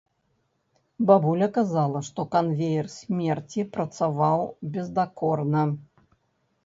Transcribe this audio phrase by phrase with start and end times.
[1.09, 4.41] Бабуля казала, што канвеер смерці працаваў
[4.75, 5.63] бездакорна.